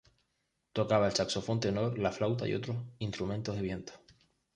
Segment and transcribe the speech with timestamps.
[0.77, 3.93] Tocaba el saxofón tenor, la flauta y otros instrumentos de viento.